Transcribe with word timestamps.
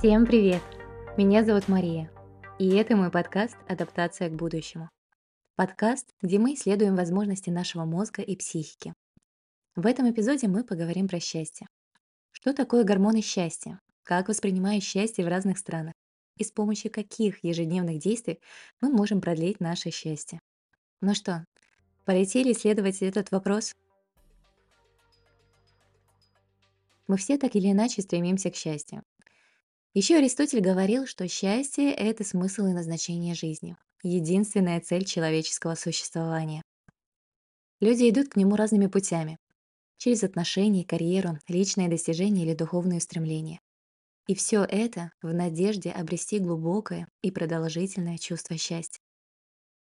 Всем 0.00 0.24
привет! 0.24 0.62
Меня 1.18 1.44
зовут 1.44 1.68
Мария, 1.68 2.10
и 2.58 2.70
это 2.70 2.96
мой 2.96 3.10
подкаст 3.10 3.58
«Адаптация 3.68 4.30
к 4.30 4.34
будущему». 4.34 4.88
Подкаст, 5.56 6.14
где 6.22 6.38
мы 6.38 6.54
исследуем 6.54 6.96
возможности 6.96 7.50
нашего 7.50 7.84
мозга 7.84 8.22
и 8.22 8.34
психики. 8.34 8.94
В 9.76 9.86
этом 9.86 10.10
эпизоде 10.10 10.48
мы 10.48 10.64
поговорим 10.64 11.06
про 11.06 11.20
счастье. 11.20 11.66
Что 12.32 12.54
такое 12.54 12.84
гормоны 12.84 13.20
счастья? 13.20 13.78
Как 14.02 14.28
воспринимают 14.28 14.82
счастье 14.82 15.22
в 15.22 15.28
разных 15.28 15.58
странах? 15.58 15.92
И 16.38 16.44
с 16.44 16.50
помощью 16.50 16.90
каких 16.90 17.44
ежедневных 17.44 17.98
действий 17.98 18.40
мы 18.80 18.88
можем 18.88 19.20
продлить 19.20 19.60
наше 19.60 19.90
счастье? 19.90 20.40
Ну 21.02 21.14
что, 21.14 21.44
полетели 22.06 22.52
исследовать 22.52 23.02
этот 23.02 23.30
вопрос? 23.32 23.74
Мы 27.06 27.18
все 27.18 27.36
так 27.36 27.54
или 27.54 27.70
иначе 27.70 28.00
стремимся 28.00 28.50
к 28.50 28.56
счастью. 28.56 29.02
Еще 29.92 30.18
Аристотель 30.18 30.60
говорил, 30.60 31.04
что 31.06 31.26
счастье– 31.26 31.92
это 31.92 32.22
смысл 32.22 32.66
и 32.66 32.72
назначение 32.72 33.34
жизни, 33.34 33.76
единственная 34.04 34.80
цель 34.80 35.04
человеческого 35.04 35.74
существования. 35.74 36.62
Люди 37.80 38.08
идут 38.08 38.28
к 38.28 38.36
нему 38.36 38.54
разными 38.54 38.86
путями. 38.86 39.36
Через 39.98 40.22
отношения, 40.22 40.84
карьеру, 40.84 41.38
личные 41.48 41.88
достижения 41.88 42.44
или 42.44 42.54
духовные 42.54 42.98
устремления. 42.98 43.58
И 44.28 44.36
все 44.36 44.62
это 44.62 45.10
в 45.22 45.32
надежде 45.34 45.90
обрести 45.90 46.38
глубокое 46.38 47.08
и 47.22 47.32
продолжительное 47.32 48.16
чувство 48.16 48.56
счастья. 48.56 49.00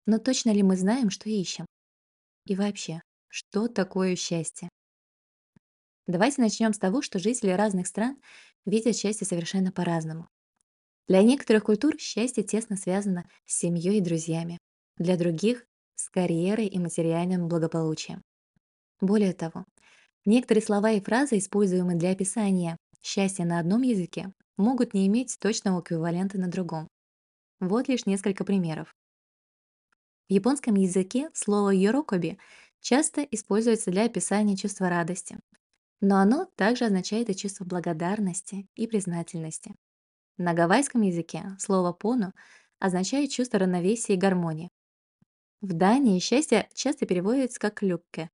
Но 0.07 0.19
точно 0.19 0.51
ли 0.51 0.63
мы 0.63 0.77
знаем, 0.77 1.11
что 1.11 1.29
ищем? 1.29 1.67
И 2.47 2.55
вообще, 2.55 3.03
что 3.29 3.67
такое 3.67 4.15
счастье? 4.15 4.69
Давайте 6.11 6.43
начнем 6.43 6.73
с 6.73 6.79
того, 6.79 7.03
что 7.03 7.21
жители 7.21 7.53
разных 7.53 7.87
стран 7.87 8.17
видят 8.67 8.97
счастье 8.97 9.25
совершенно 9.25 9.71
по-разному. 9.71 10.29
Для 11.07 11.23
некоторых 11.23 11.63
культур 11.63 12.01
счастье 12.01 12.43
тесно 12.43 12.77
связано 12.77 13.31
с 13.47 13.57
семьей 13.57 13.99
и 13.99 14.01
друзьями, 14.01 14.59
для 14.97 15.17
других— 15.17 15.65
с 15.95 16.09
карьерой 16.09 16.67
и 16.67 16.81
материальным 16.81 17.47
благополучием. 17.47 18.23
Более 19.01 19.33
того, 19.35 19.65
некоторые 20.25 20.65
слова 20.65 20.91
и 20.91 21.01
фразы, 21.01 21.39
используемые 21.39 21.97
для 21.97 22.11
описания 22.11 22.77
счастья 23.01 23.45
на 23.45 23.61
одном 23.61 23.83
языке, 23.83 24.33
могут 24.57 24.95
не 24.95 25.07
иметь 25.07 25.39
точного 25.39 25.81
эквивалента 25.81 26.41
на 26.41 26.49
другом. 26.49 26.89
Вот 27.61 27.87
лишь 27.87 28.07
несколько 28.07 28.45
примеров. 28.45 28.93
В 30.29 30.33
японском 30.33 30.75
языке 30.75 31.31
слово 31.35 31.71
«йорокоби» 31.71 32.37
часто 32.81 33.23
используется 33.23 33.93
для 33.93 34.07
описания 34.07 34.57
чувства 34.57 34.89
радости, 34.89 35.39
но 36.01 36.17
оно 36.17 36.47
также 36.57 36.87
означает 36.87 37.29
и 37.31 37.37
чувство 37.37 37.65
благодарности 37.65 38.67
и 38.75 38.87
признательности. 38.87 39.75
На 40.39 40.55
гавайском 40.55 41.03
языке 41.03 41.57
слово 41.59 41.93
«пону» 41.93 42.33
означает 42.79 43.31
чувство 43.31 43.59
равновесия 43.59 44.15
и 44.15 44.19
гармонии. 44.19 44.71
В 45.61 45.75
Дании 45.75 46.19
счастье 46.19 46.69
часто 46.75 47.07
переводится 47.07 47.61
как 47.61 47.83
«люкке». 47.83 48.31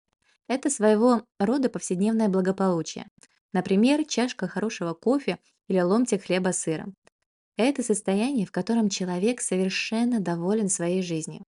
Это 0.49 0.71
своего 0.71 1.25
рода 1.41 1.69
повседневное 1.69 2.29
благополучие. 2.29 3.09
Например, 3.53 4.05
чашка 4.05 4.47
хорошего 4.47 4.95
кофе 4.95 5.39
или 5.67 5.81
ломтик 5.81 6.25
хлеба 6.25 6.53
с 6.53 6.61
сыром. 6.61 6.95
Это 7.57 7.83
состояние, 7.83 8.47
в 8.47 8.53
котором 8.53 8.89
человек 8.89 9.41
совершенно 9.41 10.21
доволен 10.21 10.69
своей 10.69 11.03
жизнью. 11.03 11.43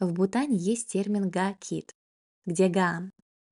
В 0.00 0.12
Бутане 0.12 0.56
есть 0.56 0.88
термин 0.90 1.30
«га-кит», 1.30 1.92
где 2.44 2.68
«га» 2.68 3.02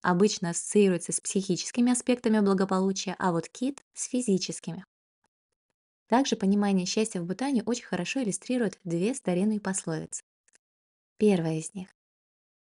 обычно 0.02 0.50
ассоциируется 0.50 1.12
с 1.12 1.20
психическими 1.20 1.92
аспектами 1.92 2.40
благополучия, 2.40 3.16
а 3.18 3.32
вот 3.32 3.48
кит– 3.48 3.82
с 3.94 4.08
физическими. 4.08 4.84
Также 6.08 6.36
понимание 6.36 6.86
счастья 6.86 7.20
в 7.20 7.26
Бутане 7.26 7.62
очень 7.62 7.84
хорошо 7.84 8.22
иллюстрирует 8.22 8.78
две 8.84 9.14
старинные 9.14 9.60
пословицы. 9.60 10.22
Первая 11.18 11.58
из 11.58 11.72
них. 11.74 11.88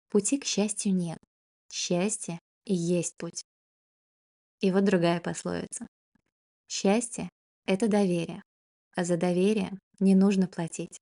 Пути 0.09 0.39
к 0.39 0.45
счастью 0.45 0.93
нет. 0.93 1.19
Счастье 1.69 2.39
и 2.63 2.73
есть 2.73 3.17
путь. 3.17 3.43
И 4.61 4.71
вот 4.71 4.85
другая 4.85 5.19
пословица. 5.19 5.85
Счастье– 6.67 7.29
это 7.65 7.87
доверие, 7.87 8.41
а 8.95 9.03
за 9.03 9.17
доверие 9.17 9.77
не 9.99 10.15
нужно 10.15 10.47
платить. 10.47 10.99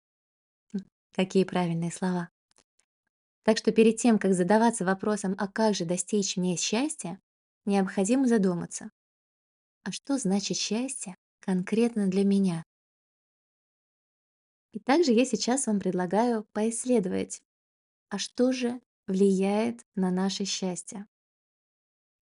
Какие 1.11 1.43
правильные 1.43 1.91
слова. 1.91 2.29
Так 3.43 3.57
что 3.57 3.71
перед 3.71 3.97
тем, 3.97 4.19
как 4.19 4.33
задаваться 4.33 4.85
вопросом, 4.85 5.35
а 5.37 5.47
как 5.47 5.75
же 5.75 5.85
достичь 5.85 6.37
мне 6.37 6.55
счастья, 6.55 7.19
необходимо 7.65 8.27
задуматься, 8.27 8.89
а 9.83 9.91
что 9.91 10.17
значит 10.17 10.57
счастье 10.57 11.15
конкретно 11.41 12.07
для 12.07 12.23
меня? 12.23 12.63
И 14.71 14.79
также 14.79 15.11
я 15.11 15.25
сейчас 15.25 15.67
вам 15.67 15.79
предлагаю 15.79 16.45
поисследовать, 16.53 17.41
а 18.09 18.17
что 18.17 18.51
же 18.51 18.81
влияет 19.07 19.85
на 19.95 20.09
наше 20.09 20.45
счастье. 20.45 21.05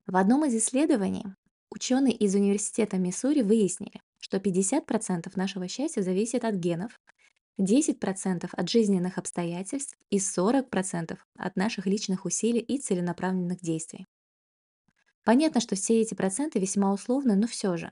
В 0.07 0.17
одном 0.17 0.45
из 0.45 0.55
исследований 0.55 1.25
ученые 1.69 2.13
из 2.13 2.35
Университета 2.35 2.97
Миссури 2.97 3.43
выяснили, 3.43 4.01
что 4.19 4.37
50% 4.37 5.31
нашего 5.35 5.67
счастья 5.67 6.01
зависит 6.01 6.43
от 6.43 6.55
генов, 6.55 6.99
10% 7.61 8.53
от 8.53 8.69
жизненных 8.69 9.17
обстоятельств 9.17 9.97
и 10.09 10.19
40% 10.19 11.19
от 11.37 11.55
наших 11.55 11.85
личных 11.85 12.25
усилий 12.25 12.59
и 12.59 12.77
целенаправленных 12.77 13.61
действий. 13.61 14.07
Понятно, 15.23 15.61
что 15.61 15.75
все 15.75 16.01
эти 16.01 16.13
проценты 16.13 16.59
весьма 16.59 16.93
условны, 16.93 17.35
но 17.35 17.47
все 17.47 17.77
же. 17.77 17.91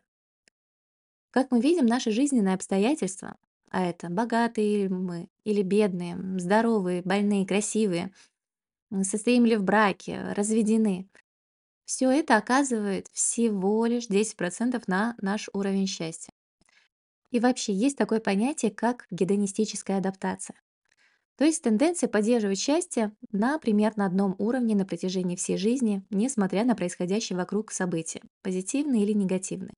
Как 1.31 1.51
мы 1.51 1.61
видим, 1.61 1.85
наши 1.85 2.11
жизненные 2.11 2.55
обстоятельства, 2.55 3.35
а 3.69 3.85
это 3.85 4.09
богатые 4.09 4.89
мы 4.89 5.29
или 5.43 5.61
бедные, 5.61 6.17
здоровые, 6.39 7.03
больные, 7.03 7.45
красивые, 7.45 8.11
состоим 9.03 9.45
ли 9.45 9.55
в 9.55 9.63
браке, 9.63 10.33
разведены, 10.33 11.07
все 11.85 12.11
это 12.11 12.37
оказывает 12.37 13.07
всего 13.13 13.85
лишь 13.87 14.07
10% 14.07 14.83
на 14.87 15.15
наш 15.21 15.49
уровень 15.53 15.87
счастья. 15.87 16.28
И 17.31 17.39
вообще 17.39 17.73
есть 17.73 17.97
такое 17.97 18.19
понятие, 18.19 18.71
как 18.71 19.05
гедонистическая 19.11 19.97
адаптация. 19.97 20.55
То 21.37 21.45
есть 21.45 21.63
тенденция 21.63 22.09
поддерживать 22.09 22.59
счастье 22.59 23.13
на 23.31 23.59
примерно 23.59 24.05
одном 24.05 24.35
уровне 24.39 24.75
на 24.75 24.85
протяжении 24.85 25.37
всей 25.37 25.57
жизни, 25.57 26.03
несмотря 26.09 26.65
на 26.65 26.75
происходящие 26.75 27.37
вокруг 27.37 27.71
события, 27.71 28.21
позитивные 28.41 29.03
или 29.03 29.13
негативные. 29.13 29.73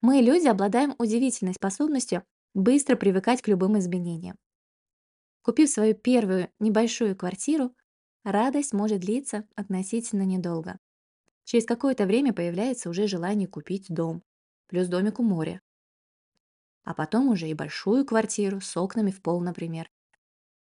Мы, 0.00 0.20
люди, 0.22 0.46
обладаем 0.46 0.94
удивительной 0.98 1.52
способностью 1.52 2.22
быстро 2.54 2.96
привыкать 2.96 3.42
к 3.42 3.48
любым 3.48 3.78
изменениям. 3.78 4.36
Купив 5.42 5.68
свою 5.68 5.94
первую 5.94 6.50
небольшую 6.58 7.14
квартиру, 7.16 7.74
радость 8.24 8.72
может 8.72 9.00
длиться 9.00 9.46
относительно 9.56 10.22
недолго. 10.22 10.78
Через 11.44 11.66
какое-то 11.66 12.06
время 12.06 12.32
появляется 12.32 12.88
уже 12.88 13.06
желание 13.06 13.46
купить 13.46 13.86
дом, 13.88 14.22
плюс 14.68 14.88
домик 14.88 15.20
у 15.20 15.22
моря, 15.22 15.60
а 16.86 16.94
потом 16.94 17.28
уже 17.28 17.48
и 17.48 17.54
большую 17.54 18.06
квартиру 18.06 18.60
с 18.60 18.76
окнами 18.76 19.10
в 19.10 19.20
пол, 19.20 19.40
например. 19.40 19.90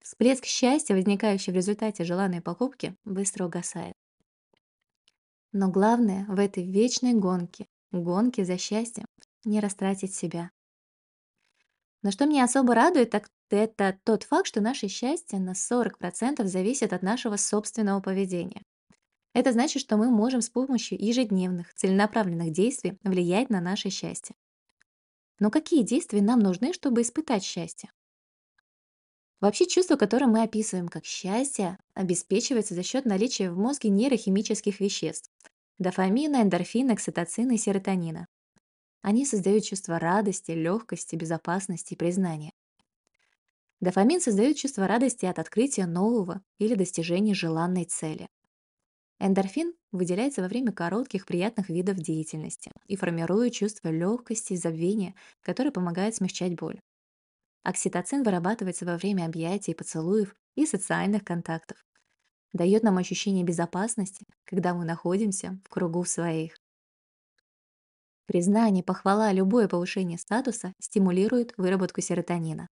Всплеск 0.01 0.45
счастья, 0.45 0.95
возникающий 0.95 1.51
в 1.51 1.55
результате 1.55 2.05
желанной 2.05 2.41
покупки, 2.41 2.95
быстро 3.03 3.45
угасает. 3.45 3.93
Но 5.51 5.69
главное 5.69 6.25
в 6.27 6.39
этой 6.39 6.65
вечной 6.65 7.13
гонке, 7.13 7.67
гонке 7.91 8.45
за 8.45 8.57
счастьем, 8.57 9.05
не 9.43 9.59
растратить 9.59 10.15
себя. 10.15 10.51
Но 12.01 12.11
что 12.11 12.25
меня 12.25 12.45
особо 12.45 12.75
радует, 12.75 13.09
так 13.09 13.27
это 13.49 13.99
тот 14.05 14.23
факт, 14.23 14.47
что 14.47 14.61
наше 14.61 14.87
счастье 14.87 15.37
на 15.39 15.53
40% 15.53 16.45
зависит 16.45 16.93
от 16.93 17.01
нашего 17.01 17.35
собственного 17.35 17.99
поведения. 17.99 18.63
Это 19.33 19.51
значит, 19.51 19.81
что 19.81 19.97
мы 19.97 20.09
можем 20.09 20.41
с 20.41 20.49
помощью 20.49 21.03
ежедневных, 21.03 21.73
целенаправленных 21.73 22.53
действий 22.53 22.97
влиять 23.03 23.49
на 23.49 23.59
наше 23.59 23.89
счастье. 23.89 24.33
Но 25.39 25.51
какие 25.51 25.83
действия 25.83 26.21
нам 26.21 26.39
нужны, 26.39 26.73
чтобы 26.73 27.01
испытать 27.01 27.43
счастье? 27.43 27.91
Вообще 29.41 29.67
чувство, 29.67 29.95
которое 29.95 30.27
мы 30.27 30.43
описываем 30.43 30.87
как 30.87 31.05
счастье, 31.05 31.77
обеспечивается 31.93 32.73
за 32.73 32.83
счет 32.83 33.05
наличия 33.05 33.51
в 33.51 33.57
мозге 33.57 33.89
нейрохимических 33.89 34.79
веществ– 34.79 35.29
дофамина, 35.77 36.41
эндорфина, 36.41 36.93
окситоцина 36.93 37.51
и 37.51 37.57
серотонина. 37.57 38.27
Они 39.01 39.25
создают 39.25 39.65
чувство 39.65 39.99
радости, 39.99 40.51
легкости, 40.51 41.15
безопасности 41.15 41.93
и 41.93 41.97
признания. 41.97 42.53
Дофамин 43.81 44.21
создает 44.21 44.57
чувство 44.57 44.87
радости 44.87 45.25
от 45.25 45.37
открытия 45.37 45.85
нового 45.85 46.41
или 46.57 46.73
достижения 46.75 47.35
желанной 47.35 47.83
цели. 47.83 48.29
Эндорфин 49.19 49.73
выделяется 49.91 50.41
во 50.41 50.47
время 50.47 50.71
коротких 50.71 51.25
приятных 51.25 51.69
видов 51.69 51.97
деятельности 51.97 52.71
и 52.87 52.95
формирует 52.95 53.53
чувство 53.53 53.89
легкости 53.89 54.53
и 54.53 54.57
забвения, 54.57 55.15
которое 55.41 55.71
помогает 55.71 56.15
смягчать 56.15 56.55
боль. 56.55 56.79
Окситоцин 57.63 58.23
вырабатывается 58.23 58.85
во 58.85 58.97
время 58.97 59.25
объятий, 59.25 59.73
поцелуев 59.73 60.35
и 60.55 60.65
социальных 60.65 61.23
контактов. 61.23 61.83
Дает 62.53 62.83
нам 62.83 62.97
ощущение 62.97 63.43
безопасности, 63.43 64.25
когда 64.45 64.73
мы 64.73 64.85
находимся 64.85 65.59
в 65.65 65.69
кругу 65.69 66.03
своих. 66.05 66.55
Признание, 68.27 68.83
похвала, 68.83 69.31
любое 69.31 69.67
повышение 69.67 70.17
статуса 70.17 70.73
стимулирует 70.79 71.53
выработку 71.57 72.01
серотонина. 72.01 72.67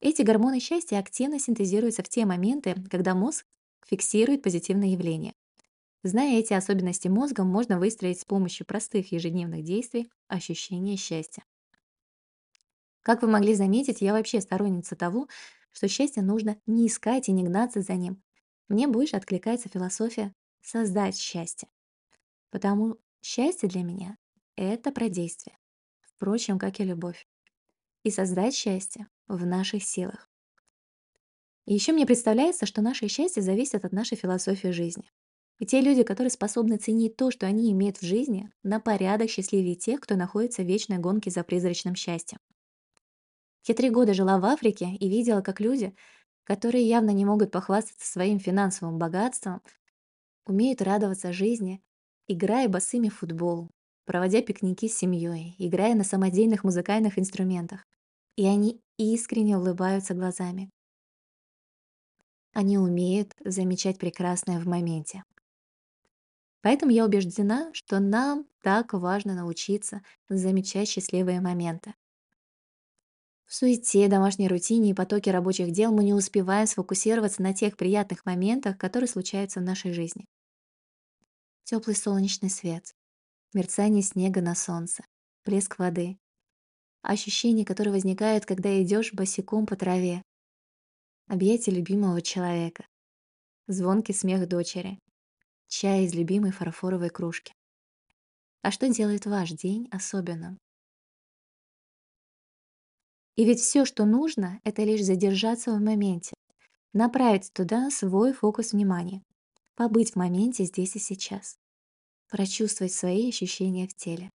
Эти 0.00 0.22
гормоны 0.22 0.60
счастья 0.60 0.98
активно 0.98 1.38
синтезируются 1.38 2.02
в 2.02 2.08
те 2.08 2.26
моменты, 2.26 2.74
когда 2.90 3.14
мозг 3.14 3.44
фиксирует 3.86 4.42
позитивные 4.42 4.92
явления. 4.92 5.34
Зная 6.02 6.38
эти 6.38 6.52
особенности 6.54 7.08
мозга, 7.08 7.44
можно 7.44 7.78
выстроить 7.78 8.20
с 8.20 8.24
помощью 8.24 8.66
простых 8.66 9.12
ежедневных 9.12 9.64
действий 9.64 10.10
ощущение 10.28 10.96
счастья. 10.96 11.44
Как 13.02 13.22
вы 13.22 13.28
могли 13.28 13.54
заметить, 13.54 14.00
я 14.00 14.12
вообще 14.12 14.40
сторонница 14.40 14.96
того, 14.96 15.28
что 15.72 15.88
счастье 15.88 16.22
нужно 16.22 16.60
не 16.66 16.86
искать 16.88 17.28
и 17.28 17.32
не 17.32 17.44
гнаться 17.44 17.80
за 17.80 17.94
ним. 17.94 18.22
Мне 18.68 18.88
больше 18.88 19.16
откликается 19.16 19.68
философия 19.68 20.34
создать 20.60 21.16
счастье. 21.16 21.68
Потому 22.50 22.98
счастье 23.22 23.68
для 23.68 23.82
меня– 23.82 24.18
это 24.56 24.92
про 24.92 25.08
действие. 25.08 25.58
Впрочем, 26.02 26.58
как 26.58 26.80
и 26.80 26.84
любовь. 26.84 27.26
И 28.04 28.10
создать 28.10 28.54
счастье 28.54 29.08
в 29.28 29.46
наших 29.46 29.84
силах. 29.84 30.30
Еще 31.66 31.92
мне 31.92 32.06
представляется, 32.06 32.64
что 32.64 32.80
наше 32.80 33.08
счастье 33.08 33.42
зависит 33.42 33.84
от 33.84 33.92
нашей 33.92 34.16
философии 34.16 34.68
жизни. 34.68 35.10
И 35.58 35.66
те 35.66 35.80
люди, 35.80 36.04
которые 36.04 36.30
способны 36.30 36.76
ценить 36.76 37.16
то, 37.16 37.30
что 37.30 37.46
они 37.46 37.72
имеют 37.72 37.98
в 37.98 38.04
жизни, 38.04 38.50
на 38.62 38.78
порядок 38.78 39.30
счастливее 39.30 39.74
тех, 39.74 40.00
кто 40.00 40.14
находится 40.14 40.62
в 40.62 40.66
вечной 40.66 40.98
гонке 40.98 41.30
за 41.30 41.42
призрачным 41.42 41.96
счастьем. 41.96 42.38
Я 43.66 43.74
три 43.74 43.90
года 43.90 44.14
жила 44.14 44.38
в 44.38 44.44
Африке 44.44 44.90
и 45.00 45.08
видела, 45.08 45.40
как 45.40 45.58
люди, 45.60 45.94
которые 46.44 46.86
явно 46.86 47.10
не 47.10 47.24
могут 47.24 47.50
похвастаться 47.50 48.06
своим 48.08 48.38
финансовым 48.38 48.98
богатством, 48.98 49.60
умеют 50.46 50.82
радоваться 50.82 51.32
жизни, 51.32 51.82
играя 52.28 52.68
босыми 52.68 53.08
в 53.08 53.18
футбол, 53.18 53.70
проводя 54.04 54.40
пикники 54.40 54.88
с 54.88 54.96
семьей, 54.96 55.56
играя 55.58 55.96
на 55.96 56.04
самодельных 56.04 56.62
музыкальных 56.62 57.18
инструментах. 57.18 57.84
И 58.36 58.46
они 58.46 58.80
искренне 58.98 59.56
улыбаются 59.56 60.14
глазами. 60.14 60.70
Они 62.56 62.78
умеют 62.78 63.34
замечать 63.44 63.98
прекрасное 63.98 64.58
в 64.58 64.66
моменте. 64.66 65.24
Поэтому 66.62 66.90
я 66.90 67.04
убеждена, 67.04 67.68
что 67.74 67.98
нам 68.00 68.46
так 68.62 68.94
важно 68.94 69.34
научиться 69.34 70.00
замечать 70.30 70.88
счастливые 70.88 71.42
моменты. 71.42 71.92
В 73.44 73.54
суете, 73.54 74.08
домашней 74.08 74.48
рутине 74.48 74.88
и 74.88 74.94
потоке 74.94 75.32
рабочих 75.32 75.70
дел 75.70 75.92
мы 75.92 76.02
не 76.02 76.14
успеваем 76.14 76.66
сфокусироваться 76.66 77.42
на 77.42 77.52
тех 77.52 77.76
приятных 77.76 78.24
моментах, 78.24 78.78
которые 78.78 79.08
случаются 79.08 79.60
в 79.60 79.64
нашей 79.64 79.92
жизни. 79.92 80.24
Теплый 81.64 81.94
солнечный 81.94 82.48
свет, 82.48 82.94
мерцание 83.52 84.02
снега 84.02 84.40
на 84.40 84.54
солнце, 84.54 85.04
плеск 85.42 85.78
воды, 85.78 86.16
ощущение, 87.02 87.66
которое 87.66 87.90
возникает, 87.90 88.46
когда 88.46 88.82
идешь 88.82 89.12
босиком 89.12 89.66
по 89.66 89.76
траве, 89.76 90.22
объятие 91.26 91.74
любимого 91.76 92.22
человека, 92.22 92.86
звонкий 93.66 94.12
смех 94.12 94.48
дочери, 94.48 94.98
чай 95.68 96.04
из 96.04 96.14
любимой 96.14 96.52
фарфоровой 96.52 97.10
кружки. 97.10 97.52
А 98.62 98.70
что 98.70 98.88
делает 98.88 99.26
ваш 99.26 99.50
день 99.50 99.88
особенным? 99.90 100.58
И 103.36 103.44
ведь 103.44 103.60
все, 103.60 103.84
что 103.84 104.04
нужно, 104.04 104.60
это 104.64 104.82
лишь 104.82 105.04
задержаться 105.04 105.72
в 105.72 105.80
моменте, 105.80 106.34
направить 106.92 107.52
туда 107.52 107.90
свой 107.90 108.32
фокус 108.32 108.72
внимания, 108.72 109.22
побыть 109.74 110.12
в 110.12 110.16
моменте 110.16 110.64
здесь 110.64 110.96
и 110.96 110.98
сейчас, 110.98 111.56
прочувствовать 112.28 112.92
свои 112.92 113.28
ощущения 113.28 113.86
в 113.86 113.94
теле, 113.94 114.30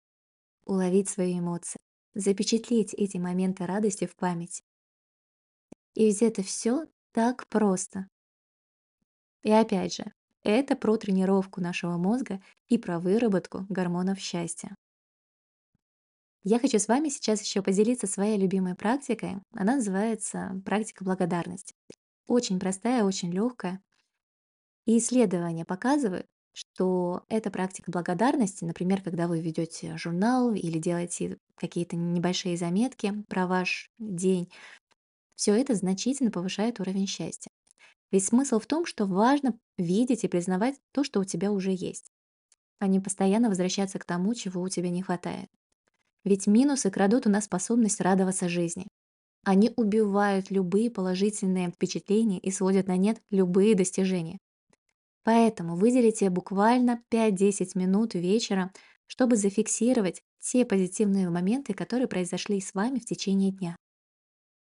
уловить 0.66 1.10
свои 1.10 1.40
эмоции, 1.40 1.78
запечатлеть 2.14 2.94
эти 2.94 3.18
моменты 3.18 3.66
радости 3.66 4.06
в 4.06 4.16
памяти. 4.16 4.62
И 5.94 6.06
ведь 6.06 6.22
это 6.22 6.44
все 6.44 6.86
так 7.14 7.48
просто. 7.48 8.08
И 9.44 9.52
опять 9.52 9.94
же, 9.96 10.06
это 10.44 10.76
про 10.76 10.98
тренировку 10.98 11.62
нашего 11.62 11.98
мозга 11.98 12.42
и 12.68 12.78
про 12.78 13.00
выработку 13.00 13.66
гормонов 13.70 14.20
счастья. 14.20 14.76
Я 16.44 16.60
хочу 16.60 16.80
с 16.80 16.88
вами 16.88 17.10
сейчас 17.10 17.42
еще 17.42 17.62
поделиться 17.62 18.08
своей 18.08 18.38
любимой 18.38 18.76
практикой. 18.76 19.38
Она 19.54 19.76
называется 19.76 20.60
практика 20.66 21.04
благодарности. 21.04 21.76
Очень 22.28 22.60
простая, 22.60 23.04
очень 23.04 23.32
легкая. 23.32 23.82
И 24.86 24.98
исследования 24.98 25.66
показывают, 25.66 26.26
что 26.54 27.24
эта 27.30 27.50
практика 27.52 27.92
благодарности, 27.92 28.66
например, 28.66 29.02
когда 29.02 29.28
вы 29.28 29.40
ведете 29.40 29.96
журнал 29.98 30.54
или 30.54 30.80
делаете 30.80 31.38
какие-то 31.56 31.96
небольшие 31.96 32.58
заметки 32.58 33.14
про 33.30 33.48
ваш 33.48 33.90
день, 34.00 34.52
все 35.42 35.56
это 35.56 35.74
значительно 35.74 36.30
повышает 36.30 36.80
уровень 36.80 37.08
счастья. 37.08 37.50
Ведь 38.12 38.24
смысл 38.24 38.60
в 38.60 38.68
том, 38.68 38.86
что 38.86 39.08
важно 39.08 39.58
видеть 39.76 40.24
и 40.24 40.28
признавать 40.28 40.76
то, 40.92 41.04
что 41.04 41.20
у 41.20 41.24
тебя 41.24 41.52
уже 41.52 41.72
есть, 41.72 42.12
а 42.78 42.86
не 42.86 43.00
постоянно 43.00 43.50
возвращаться 43.50 43.98
к 43.98 44.06
тому, 44.06 44.36
чего 44.36 44.62
у 44.62 44.70
тебя 44.70 44.92
не 44.92 45.02
хватает. 45.02 45.50
Ведь 46.24 46.46
минусы 46.46 46.92
крадут 46.92 47.26
у 47.26 47.32
нас 47.32 47.46
способность 47.46 48.02
радоваться 48.02 48.50
жизни. 48.50 48.88
Они 49.44 49.72
убивают 49.78 50.52
любые 50.52 50.92
положительные 50.92 51.72
впечатления 51.72 52.38
и 52.38 52.52
сводят 52.52 52.86
на 52.86 52.98
нет 52.98 53.20
любые 53.32 53.74
достижения. 53.74 54.38
Поэтому 55.24 55.76
выделите 55.76 56.30
буквально 56.30 57.02
5-10 57.10 57.72
минут 57.74 58.14
вечера, 58.14 58.72
чтобы 59.08 59.38
зафиксировать 59.38 60.22
те 60.40 60.66
позитивные 60.66 61.32
моменты, 61.32 61.74
которые 61.74 62.08
произошли 62.08 62.62
с 62.62 62.76
вами 62.76 63.00
в 63.00 63.06
течение 63.06 63.52
дня. 63.52 63.76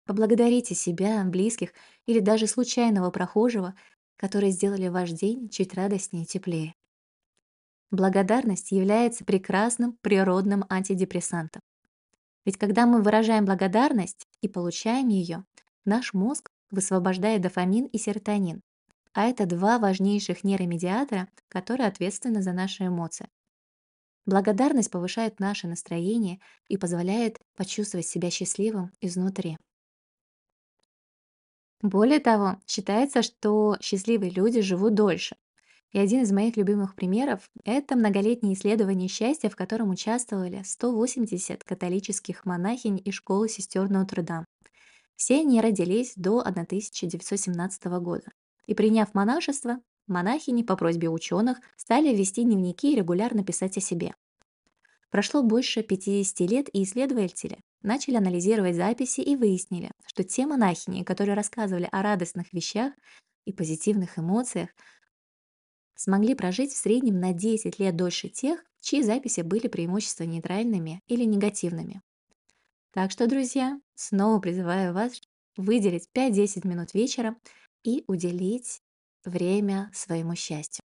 Поблагодарите 0.10 0.74
себя, 0.74 1.24
близких 1.24 1.72
или 2.08 2.20
даже 2.20 2.48
случайного 2.48 3.12
прохожего, 3.12 3.76
которые 4.18 4.52
сделали 4.52 4.88
ваш 4.88 5.12
день 5.12 5.50
чуть 5.50 5.76
радостнее 5.76 6.24
и 6.24 6.26
теплее. 6.26 6.74
Благодарность 7.92 8.72
является 8.72 9.24
прекрасным 9.24 10.00
природным 10.02 10.66
антидепрессантом. 10.68 11.62
Ведь 12.44 12.58
когда 12.58 12.88
мы 12.88 13.04
выражаем 13.04 13.46
благодарность 13.46 14.26
и 14.42 14.48
получаем 14.48 15.10
ее, 15.10 15.46
наш 15.86 16.16
мозг 16.16 16.50
высвобождает 16.72 17.42
дофамин 17.42 17.86
и 17.86 18.00
серотонин, 18.00 18.62
а 19.14 19.28
это 19.28 19.46
два 19.46 19.78
важнейших 19.78 20.44
нейромедиатора, 20.44 21.28
которые 21.50 21.86
ответственны 21.86 22.42
за 22.42 22.54
наши 22.54 22.88
эмоции. 22.88 23.30
Благодарность 24.26 24.90
повышает 24.90 25.40
наше 25.40 25.68
настроение 25.68 26.40
и 26.68 26.78
позволяет 26.78 27.38
почувствовать 27.56 28.08
себя 28.08 28.32
счастливым 28.32 28.92
изнутри. 29.02 29.60
Более 31.82 32.20
того, 32.20 32.58
считается, 32.68 33.22
что 33.22 33.78
счастливые 33.82 34.32
люди 34.32 34.62
живут 34.62 34.96
дольше, 34.96 35.38
и 35.92 35.98
один 35.98 36.22
из 36.22 36.32
моих 36.32 36.56
любимых 36.56 36.94
примеров– 36.94 37.50
это 37.64 37.96
многолетнее 37.96 38.54
исследование 38.54 39.08
счастья, 39.08 39.50
в 39.50 39.56
котором 39.56 39.90
участвовали 39.90 40.62
180 40.64 41.64
католических 41.64 42.46
монахинь 42.46 43.02
из 43.04 43.16
школы 43.16 43.50
сестер 43.50 43.90
Нотр-Дам. 43.90 44.46
Все 45.16 45.40
они 45.40 45.60
родились 45.62 46.14
до 46.16 46.42
1917 46.42 47.86
года. 48.02 48.32
И 48.68 48.76
приняв 48.76 49.16
монашество, 49.16 49.80
монахини 50.06 50.62
по 50.62 50.76
просьбе 50.76 51.10
ученых 51.10 51.60
стали 51.76 52.16
вести 52.16 52.44
дневники 52.44 52.94
и 52.94 52.96
регулярно 52.96 53.44
писать 53.44 53.78
о 53.78 53.82
себе. 53.82 54.14
Прошло 55.10 55.42
больше 55.42 55.82
50 55.82 56.40
лет, 56.42 56.70
и 56.72 56.84
исследователи 56.84 57.58
начали 57.82 58.16
анализировать 58.16 58.76
записи 58.76 59.22
и 59.22 59.36
выяснили, 59.36 59.92
что 60.06 60.24
те 60.24 60.46
монахини, 60.46 61.04
которые 61.04 61.36
рассказывали 61.36 61.88
о 61.92 62.02
радостных 62.02 62.54
вещах 62.54 62.94
и 63.46 63.54
позитивных 63.54 64.18
эмоциях, 64.20 64.70
смогли 65.96 66.36
прожить 66.36 66.72
в 66.72 66.78
среднем 66.78 67.20
на 67.20 67.34
10 67.34 67.80
лет 67.80 67.96
дольше 67.96 68.30
тех, 68.30 68.64
чьи 68.80 69.04
записи 69.04 69.42
были 69.42 69.68
преимущественно 69.68 70.32
нейтральными 70.32 71.02
или 71.08 71.26
негативными. 71.26 72.02
Так 72.92 73.12
что, 73.12 73.28
друзья, 73.28 73.80
снова 73.96 74.40
призываю 74.40 74.94
вас 74.94 75.22
выделить 75.58 76.10
5-10 76.14 76.68
минут 76.68 76.94
вечера 76.94 77.36
и 77.84 78.04
уделить 78.08 78.82
время 79.26 79.92
своему 79.94 80.36
счастью. 80.36 80.82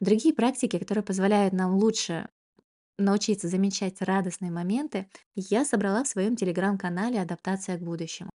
Другие 0.00 0.34
практики, 0.34 0.78
которые 0.78 1.04
позволяют 1.04 1.54
нам 1.54 1.76
лучше 1.76 2.28
научиться 3.04 3.48
замечать 3.48 4.00
радостные 4.00 4.50
моменты, 4.50 5.08
я 5.34 5.64
собрала 5.64 6.04
в 6.04 6.08
своем 6.08 6.36
телеграм-канале 6.36 7.20
«Адаптация 7.20 7.78
к 7.78 7.82
будущему». 7.82 8.30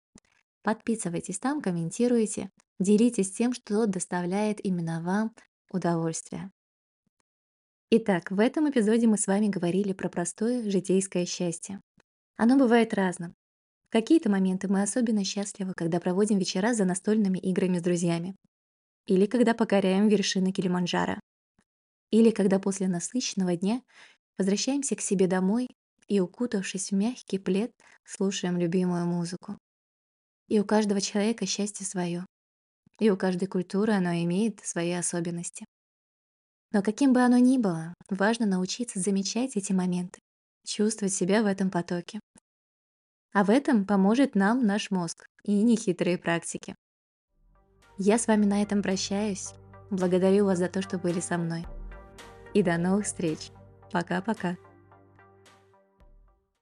Подписывайтесь 0.64 1.40
там, 1.40 1.62
комментируйте, 1.62 2.50
делитесь 2.80 3.32
тем, 3.32 3.54
что 3.54 3.86
доставляет 3.86 4.64
именно 4.64 5.02
вам 5.02 5.36
удовольствие. 5.72 6.52
Итак, 7.92 8.32
в 8.32 8.40
этом 8.40 8.70
эпизоде 8.70 9.06
мы 9.08 9.18
с 9.18 9.28
вами 9.28 9.50
говорили 9.50 9.94
про 9.94 10.10
простое 10.10 10.68
житейское 10.70 11.26
счастье. 11.26 11.80
Оно 12.38 12.58
бывает 12.58 12.94
разным. 12.94 13.36
В 13.88 13.92
какие-то 13.92 14.32
моменты 14.32 14.68
мы 14.68 14.82
особенно 14.82 15.24
счастливы, 15.24 15.74
когда 15.76 16.00
проводим 16.00 16.40
вечера 16.40 16.74
за 16.74 16.86
настольными 16.86 17.38
играми 17.38 17.78
с 17.78 17.84
друзьями. 17.84 18.36
Или 19.06 19.28
когда 19.28 19.54
покоряем 19.54 20.08
вершины 20.08 20.52
Килиманджаро. 20.52 21.20
Или 22.10 22.32
когда 22.32 22.60
после 22.60 22.88
насыщенного 22.88 23.56
дня 23.58 23.82
Возвращаемся 24.38 24.96
к 24.96 25.02
себе 25.02 25.28
домой 25.28 25.68
и, 26.08 26.20
укутавшись 26.20 26.92
в 26.92 26.96
мягкий 26.96 27.38
плед, 27.38 27.72
слушаем 28.04 28.58
любимую 28.58 29.06
музыку. 29.06 29.58
И 30.48 30.60
у 30.60 30.66
каждого 30.66 31.02
человека 31.02 31.46
счастье 31.46 31.86
свое, 31.86 32.26
и 33.00 33.10
у 33.10 33.18
каждой 33.18 33.48
культуры 33.48 33.94
оно 33.94 34.14
имеет 34.24 34.60
свои 34.66 34.92
особенности. 34.92 35.66
Но 36.72 36.82
каким 36.82 37.14
бы 37.14 37.22
оно 37.22 37.38
ни 37.38 37.58
было, 37.58 37.94
важно 38.10 38.46
научиться 38.46 39.00
замечать 39.00 39.56
эти 39.56 39.72
моменты, 39.74 40.20
чувствовать 40.66 41.14
себя 41.14 41.44
в 41.44 41.46
этом 41.46 41.70
потоке. 41.70 42.20
А 43.32 43.44
в 43.44 43.50
этом 43.50 43.86
поможет 43.86 44.36
нам 44.36 44.66
наш 44.66 44.92
мозг 44.92 45.26
и 45.44 45.62
нехитрые 45.62 46.18
практики. 46.18 46.76
Я 47.98 48.18
с 48.18 48.28
вами 48.28 48.46
на 48.46 48.62
этом 48.62 48.82
прощаюсь. 48.82 49.54
Благодарю 49.92 50.46
вас 50.46 50.58
за 50.58 50.68
то, 50.68 50.82
что 50.82 50.98
были 50.98 51.20
со 51.20 51.38
мной. 51.38 51.66
И 52.54 52.64
до 52.64 52.78
новых 52.78 53.06
встреч. 53.06 53.52
Пока-пока. 53.94 54.58